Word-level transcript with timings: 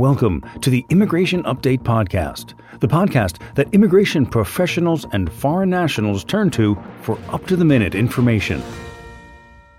Welcome 0.00 0.42
to 0.62 0.70
the 0.70 0.82
Immigration 0.88 1.42
Update 1.42 1.80
Podcast, 1.80 2.54
the 2.80 2.88
podcast 2.88 3.36
that 3.54 3.68
immigration 3.74 4.24
professionals 4.24 5.04
and 5.12 5.30
foreign 5.30 5.68
nationals 5.68 6.24
turn 6.24 6.48
to 6.52 6.82
for 7.02 7.18
up 7.28 7.46
to 7.48 7.54
the 7.54 7.66
minute 7.66 7.94
information. 7.94 8.62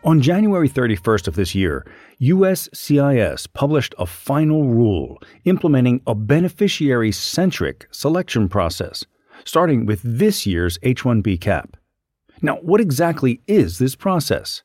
On 0.03 0.21
January 0.21 0.69
31st 0.69 1.27
of 1.27 1.33
this 1.33 1.55
year, 1.55 1.87
USCIS 2.21 3.51
published 3.53 3.95
a 3.97 4.05
final 4.05 4.65
rule 4.65 5.17
implementing 5.45 6.03
a 6.05 6.13
beneficiary 6.13 7.11
centric 7.11 7.87
selection 7.89 8.47
process, 8.47 9.03
starting 9.43 9.87
with 9.87 10.01
this 10.03 10.45
year's 10.45 10.77
H 10.83 11.01
1B 11.01 11.41
cap. 11.41 11.77
Now, 12.43 12.57
what 12.57 12.79
exactly 12.79 13.41
is 13.47 13.79
this 13.79 13.95
process? 13.95 14.61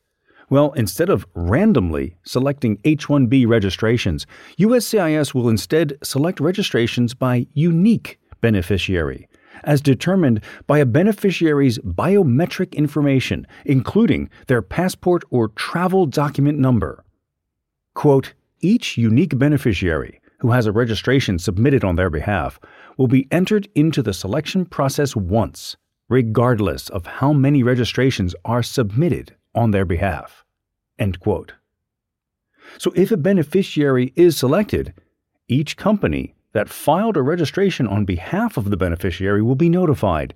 Well, 0.49 0.71
instead 0.73 1.09
of 1.09 1.25
randomly 1.33 2.15
selecting 2.23 2.79
H 2.85 3.07
1B 3.07 3.45
registrations, 3.47 4.25
USCIS 4.57 5.33
will 5.33 5.49
instead 5.49 5.97
select 6.03 6.39
registrations 6.39 7.13
by 7.13 7.47
unique 7.53 8.17
beneficiary, 8.39 9.27
as 9.65 9.81
determined 9.81 10.41
by 10.65 10.77
a 10.77 10.85
beneficiary's 10.85 11.79
biometric 11.79 12.73
information, 12.75 13.45
including 13.65 14.29
their 14.47 14.61
passport 14.61 15.23
or 15.29 15.49
travel 15.49 16.05
document 16.05 16.57
number. 16.57 17.03
Quote, 17.93 18.33
each 18.61 18.97
unique 18.97 19.37
beneficiary 19.37 20.21
who 20.39 20.51
has 20.51 20.65
a 20.65 20.71
registration 20.71 21.39
submitted 21.39 21.83
on 21.83 21.97
their 21.97 22.09
behalf 22.09 22.57
will 22.95 23.07
be 23.07 23.27
entered 23.31 23.67
into 23.75 24.01
the 24.01 24.13
selection 24.13 24.65
process 24.65 25.13
once, 25.13 25.75
regardless 26.07 26.87
of 26.89 27.05
how 27.05 27.33
many 27.33 27.63
registrations 27.63 28.33
are 28.45 28.63
submitted 28.63 29.35
on 29.57 29.71
their 29.71 29.85
behalf. 29.85 30.45
End 30.97 31.19
quote. 31.19 31.53
So 32.77 32.91
if 32.95 33.11
a 33.11 33.17
beneficiary 33.17 34.13
is 34.15 34.37
selected, 34.37 34.93
each 35.47 35.75
company 35.77 36.35
that 36.53 36.69
filed 36.69 37.17
a 37.17 37.21
registration 37.21 37.87
on 37.87 38.05
behalf 38.05 38.57
of 38.57 38.69
the 38.69 38.77
beneficiary 38.77 39.41
will 39.41 39.55
be 39.55 39.69
notified, 39.69 40.33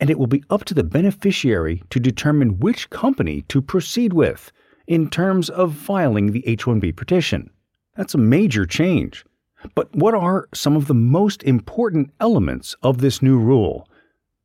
and 0.00 0.10
it 0.10 0.18
will 0.18 0.26
be 0.26 0.44
up 0.50 0.64
to 0.64 0.74
the 0.74 0.84
beneficiary 0.84 1.82
to 1.90 2.00
determine 2.00 2.58
which 2.58 2.90
company 2.90 3.42
to 3.48 3.62
proceed 3.62 4.12
with 4.12 4.52
in 4.86 5.08
terms 5.08 5.48
of 5.48 5.76
filing 5.76 6.32
the 6.32 6.46
H 6.46 6.64
1B 6.64 6.96
petition. 6.96 7.50
That's 7.96 8.14
a 8.14 8.18
major 8.18 8.66
change. 8.66 9.24
But 9.74 9.94
what 9.94 10.14
are 10.14 10.48
some 10.52 10.76
of 10.76 10.88
the 10.88 10.94
most 10.94 11.42
important 11.42 12.10
elements 12.20 12.76
of 12.82 12.98
this 12.98 13.22
new 13.22 13.38
rule? 13.38 13.88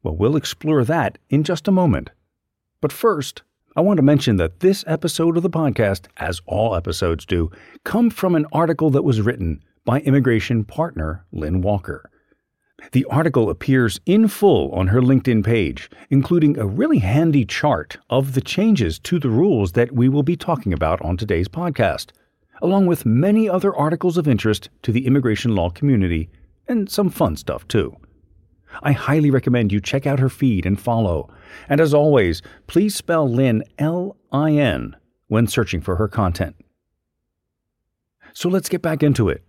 Well, 0.04 0.16
we'll 0.16 0.38
explore 0.38 0.84
that 0.86 1.18
in 1.30 1.44
just 1.44 1.68
a 1.68 1.72
moment. 1.72 2.12
But 2.80 2.94
first, 2.94 3.44
I 3.76 3.82
want 3.82 3.98
to 3.98 4.04
mention 4.04 4.38
that 4.38 4.62
this 4.62 4.84
episode 4.88 5.38
of 5.38 5.44
the 5.44 5.50
podcast, 5.50 6.08
as 6.18 6.42
all 6.48 6.76
episodes 6.76 7.24
do, 7.24 7.52
come 7.84 8.10
from 8.10 8.34
an 8.34 8.48
article 8.52 8.90
that 8.90 9.04
was 9.04 9.22
written 9.22 9.64
by 9.86 10.00
immigration 10.00 10.64
partner 10.66 11.24
Lin 11.32 11.62
Walker. 11.62 12.10
The 12.94 13.06
article 13.06 13.50
appears 13.50 14.00
in 14.08 14.28
full 14.28 14.72
on 14.72 14.88
her 14.88 15.02
LinkedIn 15.02 15.46
page, 15.46 15.88
including 16.10 16.58
a 16.58 16.66
really 16.66 16.98
handy 16.98 17.46
chart 17.46 17.98
of 18.10 18.34
the 18.34 18.42
changes 18.42 18.98
to 19.00 19.20
the 19.20 19.30
rules 19.30 19.74
that 19.74 19.92
we 19.92 20.10
will 20.10 20.24
be 20.24 20.36
talking 20.36 20.74
about 20.74 21.00
on 21.02 21.16
today's 21.16 21.48
podcast, 21.48 22.08
along 22.64 22.88
with 22.88 23.06
many 23.06 23.48
other 23.48 23.76
articles 23.76 24.18
of 24.18 24.28
interest 24.28 24.70
to 24.82 24.92
the 24.92 25.06
immigration 25.06 25.54
law 25.54 25.70
community 25.70 26.30
and 26.68 26.90
some 26.90 27.12
fun 27.12 27.36
stuff 27.36 27.68
too. 27.68 27.96
I 28.84 28.92
highly 28.92 29.32
recommend 29.32 29.72
you 29.72 29.80
check 29.80 30.06
out 30.06 30.20
her 30.20 30.30
feed 30.30 30.66
and 30.66 30.80
follow. 30.80 31.30
And 31.68 31.82
as 31.82 31.94
always, 31.94 32.42
please 32.68 32.96
spell 32.96 33.30
Lin 33.30 33.64
L 33.78 34.18
I 34.32 34.54
N 34.54 34.96
when 35.28 35.48
searching 35.48 35.82
for 35.82 35.96
her 35.96 36.08
content. 36.08 36.56
So 38.34 38.50
let's 38.50 38.70
get 38.70 38.82
back 38.82 39.04
into 39.04 39.30
it. 39.30 39.44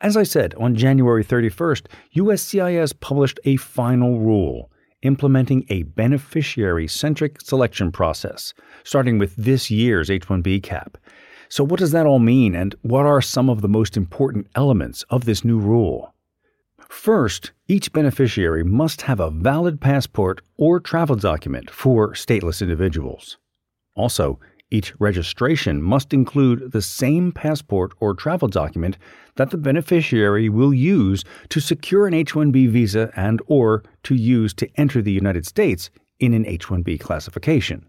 As 0.00 0.16
I 0.16 0.24
said, 0.24 0.54
on 0.56 0.74
January 0.74 1.24
31st, 1.24 1.86
USCIS 2.16 2.98
published 2.98 3.38
a 3.44 3.56
final 3.56 4.18
rule 4.18 4.70
implementing 5.02 5.66
a 5.68 5.82
beneficiary 5.82 6.88
centric 6.88 7.40
selection 7.40 7.92
process, 7.92 8.54
starting 8.84 9.18
with 9.18 9.34
this 9.36 9.70
year's 9.70 10.10
H 10.10 10.26
1B 10.26 10.62
cap. 10.62 10.96
So, 11.48 11.62
what 11.64 11.80
does 11.80 11.90
that 11.92 12.06
all 12.06 12.18
mean, 12.18 12.54
and 12.54 12.74
what 12.82 13.04
are 13.04 13.20
some 13.20 13.50
of 13.50 13.60
the 13.60 13.68
most 13.68 13.96
important 13.96 14.46
elements 14.54 15.04
of 15.10 15.24
this 15.24 15.44
new 15.44 15.58
rule? 15.58 16.14
First, 16.92 17.52
each 17.68 17.90
beneficiary 17.90 18.62
must 18.62 19.02
have 19.02 19.18
a 19.18 19.30
valid 19.30 19.80
passport 19.80 20.42
or 20.58 20.78
travel 20.78 21.16
document 21.16 21.70
for 21.70 22.12
stateless 22.12 22.60
individuals. 22.60 23.38
Also, 23.96 24.38
each 24.70 24.92
registration 25.00 25.82
must 25.82 26.12
include 26.12 26.70
the 26.70 26.82
same 26.82 27.32
passport 27.32 27.92
or 27.98 28.14
travel 28.14 28.46
document 28.46 28.98
that 29.36 29.50
the 29.50 29.56
beneficiary 29.56 30.50
will 30.50 30.72
use 30.72 31.24
to 31.48 31.60
secure 31.60 32.06
an 32.06 32.14
H-1B 32.14 32.68
visa 32.68 33.10
and 33.16 33.40
or 33.46 33.82
to 34.04 34.14
use 34.14 34.52
to 34.54 34.68
enter 34.76 35.00
the 35.00 35.12
United 35.12 35.46
States 35.46 35.88
in 36.20 36.34
an 36.34 36.46
H-1B 36.46 37.00
classification. 37.00 37.86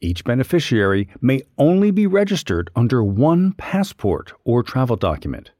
Each 0.00 0.24
beneficiary 0.24 1.08
may 1.20 1.42
only 1.58 1.90
be 1.90 2.06
registered 2.06 2.70
under 2.76 3.02
one 3.02 3.52
passport 3.54 4.32
or 4.44 4.62
travel 4.62 4.96
document. 4.96 5.50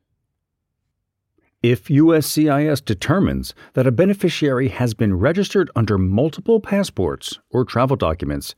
If 1.62 1.84
USCIS 1.84 2.84
determines 2.84 3.54
that 3.74 3.86
a 3.86 3.92
beneficiary 3.92 4.66
has 4.66 4.94
been 4.94 5.14
registered 5.14 5.70
under 5.76 5.96
multiple 5.96 6.58
passports 6.58 7.38
or 7.50 7.64
travel 7.64 7.94
documents, 7.94 8.56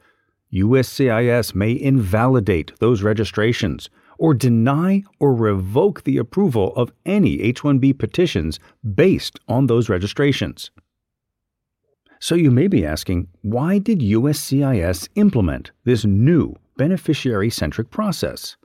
USCIS 0.50 1.54
may 1.54 1.78
invalidate 1.78 2.72
those 2.80 3.02
registrations 3.02 3.90
or 4.16 4.32
deny 4.32 5.02
or 5.20 5.34
revoke 5.34 6.04
the 6.04 6.16
approval 6.16 6.72
of 6.76 6.92
any 7.04 7.42
H 7.42 7.60
1B 7.60 7.98
petitions 7.98 8.58
based 8.94 9.38
on 9.48 9.66
those 9.66 9.90
registrations. 9.90 10.70
So 12.20 12.34
you 12.34 12.50
may 12.50 12.68
be 12.68 12.86
asking, 12.86 13.28
why 13.42 13.80
did 13.80 14.00
USCIS 14.00 15.10
implement 15.14 15.72
this 15.84 16.06
new 16.06 16.54
beneficiary 16.78 17.50
centric 17.50 17.90
process? 17.90 18.56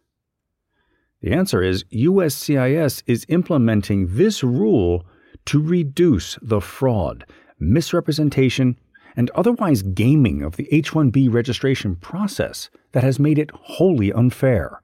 The 1.21 1.33
answer 1.33 1.61
is 1.61 1.83
USCIS 1.85 3.03
is 3.05 3.25
implementing 3.27 4.15
this 4.15 4.41
rule 4.41 5.05
to 5.45 5.61
reduce 5.61 6.37
the 6.41 6.61
fraud, 6.61 7.25
misrepresentation, 7.59 8.77
and 9.17 9.29
otherwise 9.31 9.81
gaming 9.81 10.41
of 10.41 10.55
the 10.55 10.69
H 10.71 10.91
1B 10.91 11.31
registration 11.33 11.97
process 11.97 12.69
that 12.93 13.03
has 13.03 13.19
made 13.19 13.37
it 13.37 13.51
wholly 13.51 14.13
unfair. 14.13 14.81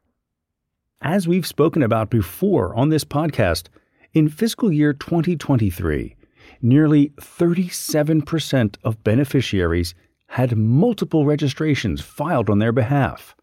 As 1.01 1.27
we've 1.27 1.47
spoken 1.47 1.81
about 1.81 2.09
before 2.09 2.75
on 2.75 2.89
this 2.89 3.05
podcast, 3.05 3.67
in 4.13 4.27
fiscal 4.27 4.71
year 4.71 4.91
2023, 4.91 6.15
nearly 6.61 7.09
37% 7.17 8.75
of 8.83 9.03
beneficiaries 9.03 9.95
had 10.27 10.57
multiple 10.57 11.25
registrations 11.25 12.01
filed 12.01 12.49
on 12.49 12.59
their 12.59 12.73
behalf. 12.73 13.35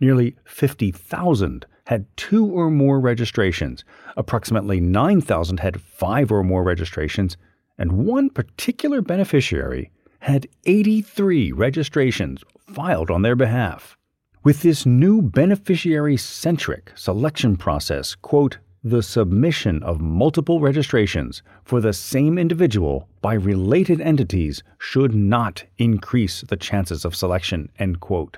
Nearly 0.00 0.36
50,000 0.44 1.66
had 1.84 2.06
two 2.16 2.46
or 2.46 2.70
more 2.70 2.98
registrations, 2.98 3.84
approximately 4.16 4.80
9,000 4.80 5.60
had 5.60 5.80
five 5.80 6.32
or 6.32 6.42
more 6.42 6.62
registrations, 6.62 7.36
and 7.78 7.92
one 7.92 8.30
particular 8.30 9.02
beneficiary 9.02 9.90
had 10.20 10.46
83 10.64 11.52
registrations 11.52 12.42
filed 12.66 13.10
on 13.10 13.22
their 13.22 13.36
behalf. 13.36 13.96
With 14.42 14.62
this 14.62 14.86
new 14.86 15.22
beneficiary 15.22 16.16
centric 16.16 16.92
selection 16.94 17.56
process, 17.56 18.14
quote, 18.14 18.58
the 18.82 19.02
submission 19.02 19.82
of 19.82 20.00
multiple 20.00 20.60
registrations 20.60 21.42
for 21.64 21.80
the 21.80 21.94
same 21.94 22.36
individual 22.36 23.08
by 23.22 23.32
related 23.32 24.02
entities 24.02 24.62
should 24.78 25.14
not 25.14 25.64
increase 25.78 26.42
the 26.42 26.56
chances 26.56 27.06
of 27.06 27.16
selection, 27.16 27.70
end 27.78 28.00
quote. 28.00 28.36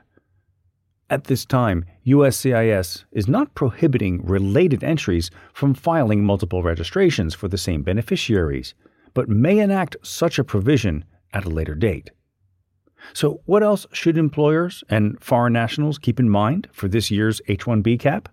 At 1.08 1.24
this 1.24 1.44
time, 1.44 1.84
USCIS 2.04 3.04
is 3.12 3.28
not 3.28 3.54
prohibiting 3.54 4.26
related 4.26 4.82
entries 4.82 5.30
from 5.52 5.72
filing 5.72 6.24
multiple 6.24 6.64
registrations 6.64 7.32
for 7.32 7.46
the 7.46 7.58
same 7.58 7.82
beneficiaries, 7.82 8.74
but 9.14 9.28
may 9.28 9.60
enact 9.60 9.96
such 10.02 10.36
a 10.36 10.44
provision 10.44 11.04
at 11.32 11.44
a 11.44 11.50
later 11.50 11.76
date. 11.76 12.10
So, 13.12 13.40
what 13.44 13.62
else 13.62 13.86
should 13.92 14.18
employers 14.18 14.82
and 14.88 15.22
foreign 15.22 15.52
nationals 15.52 15.98
keep 15.98 16.18
in 16.18 16.28
mind 16.28 16.66
for 16.72 16.88
this 16.88 17.08
year's 17.08 17.40
H 17.46 17.66
1B 17.66 18.00
cap? 18.00 18.28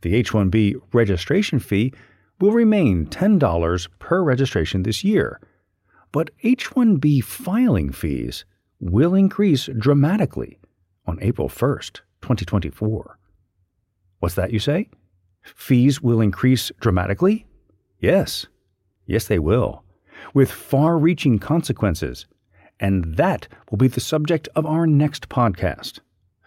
The 0.00 0.16
H 0.16 0.32
1B 0.32 0.80
registration 0.92 1.60
fee 1.60 1.92
will 2.40 2.50
remain 2.50 3.06
$10 3.06 3.88
per 4.00 4.22
registration 4.24 4.82
this 4.82 5.04
year, 5.04 5.40
but 6.10 6.30
H 6.42 6.70
1B 6.70 7.22
filing 7.22 7.92
fees 7.92 8.44
will 8.80 9.14
increase 9.14 9.68
dramatically 9.78 10.59
on 11.10 11.18
April 11.20 11.48
1st, 11.48 12.00
2024. 12.22 13.18
What's 14.20 14.36
that, 14.36 14.52
you 14.52 14.60
say? 14.60 14.88
Fees 15.42 16.00
will 16.00 16.20
increase 16.20 16.70
dramatically? 16.80 17.46
Yes. 17.98 18.46
Yes, 19.06 19.26
they 19.26 19.40
will, 19.40 19.82
with 20.34 20.52
far 20.52 20.96
reaching 20.96 21.38
consequences. 21.38 22.26
And 22.78 23.16
that 23.16 23.48
will 23.70 23.78
be 23.78 23.88
the 23.88 24.00
subject 24.00 24.48
of 24.54 24.64
our 24.64 24.86
next 24.86 25.28
podcast. 25.28 25.98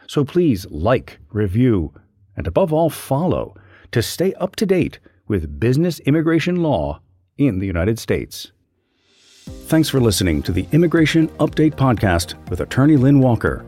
So 0.07 0.24
please 0.24 0.65
like, 0.68 1.19
review, 1.31 1.94
and 2.38 2.48
above 2.48 2.71
all, 2.71 2.89
follow 2.89 3.56
to 3.92 4.01
stay 4.01 4.33
up 4.36 4.56
to 4.56 4.65
date 4.65 5.00
with 5.27 5.60
business 5.60 6.00
immigration 6.01 6.57
law 6.63 7.01
in 7.38 7.60
the 7.60 7.68
United 7.68 8.00
States. 8.00 8.51
Thanks 9.68 9.89
for 9.89 10.00
listening 10.00 10.42
to 10.44 10.54
the 10.54 10.65
Immigration 10.71 11.27
Update 11.39 11.75
Podcast 11.75 12.36
with 12.50 12.62
attorney 12.62 12.95
Lin 12.95 13.19
Walker. 13.19 13.65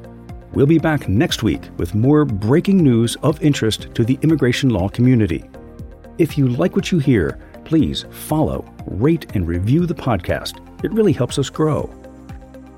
We'll 0.54 0.66
be 0.66 0.80
back 0.80 1.10
next 1.10 1.44
week 1.44 1.62
with 1.78 1.96
more 1.96 2.26
breaking 2.26 2.84
news 2.84 3.16
of 3.24 3.42
interest 3.42 3.94
to 3.96 4.04
the 4.04 4.18
immigration 4.22 4.70
law 4.70 4.88
community. 4.88 5.44
If 6.18 6.38
you 6.38 6.48
like 6.48 6.76
what 6.76 6.92
you 6.92 7.00
hear, 7.00 7.40
please 7.66 8.06
follow, 8.10 8.66
rate, 8.86 9.36
and 9.36 9.48
review 9.48 9.86
the 9.86 9.94
podcast. 9.94 10.62
It 10.84 10.94
really 10.94 11.12
helps 11.14 11.38
us 11.38 11.50
grow. 11.50 11.94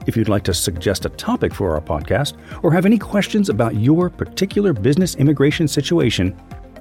If 0.07 0.15
you'd 0.15 0.29
like 0.29 0.43
to 0.45 0.53
suggest 0.53 1.05
a 1.05 1.09
topic 1.09 1.53
for 1.53 1.75
our 1.75 1.81
podcast 1.81 2.37
or 2.63 2.71
have 2.71 2.85
any 2.85 2.97
questions 2.97 3.49
about 3.49 3.75
your 3.75 4.09
particular 4.09 4.71
business 4.73 5.15
immigration 5.15 5.67
situation, 5.67 6.35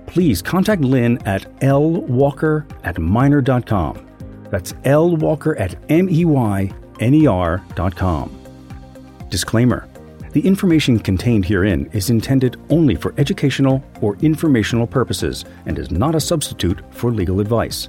please 0.07 0.41
contact 0.41 0.83
Lin 0.83 1.19
at 1.27 1.43
lwalker 1.61 2.65
at 2.85 2.95
meyner.com. 2.97 4.07
That's 4.51 4.73
lwalker 4.85 5.59
at 5.61 5.75
m-e-y-n-e-r.com. 5.91 6.73
Disclaimer 9.29 9.89
the 10.37 10.47
information 10.47 10.99
contained 10.99 11.47
herein 11.47 11.89
is 11.95 12.11
intended 12.11 12.59
only 12.69 12.95
for 12.95 13.15
educational 13.17 13.83
or 14.03 14.17
informational 14.17 14.87
purposes 14.87 15.47
and 15.65 15.79
is 15.79 15.91
not 15.91 16.15
a 16.15 16.21
substitute 16.21 16.83
for 16.95 17.11
legal 17.11 17.41
advice. 17.41 17.89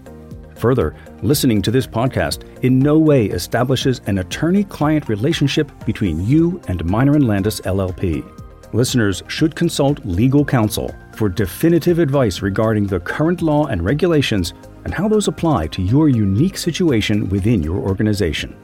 Further, 0.55 0.95
listening 1.23 1.61
to 1.61 1.71
this 1.71 1.85
podcast 1.85 2.45
in 2.63 2.79
no 2.79 2.97
way 2.97 3.25
establishes 3.25 3.99
an 4.05 4.19
attorney 4.19 4.63
client 4.63 5.09
relationship 5.09 5.69
between 5.85 6.25
you 6.25 6.61
and 6.69 6.85
Meyner 6.85 7.15
and 7.15 7.27
Landis 7.27 7.59
LLP. 7.59 8.23
Listeners 8.71 9.23
should 9.27 9.53
consult 9.53 10.05
legal 10.05 10.45
counsel 10.45 10.95
for 11.17 11.27
definitive 11.27 11.99
advice 11.99 12.41
regarding 12.41 12.87
the 12.87 13.01
current 13.01 13.41
law 13.41 13.65
and 13.65 13.83
regulations 13.83 14.53
and 14.85 14.93
how 14.93 15.09
those 15.09 15.27
apply 15.27 15.67
to 15.67 15.81
your 15.81 16.07
unique 16.07 16.57
situation 16.57 17.27
within 17.27 17.61
your 17.61 17.79
organization. 17.79 18.55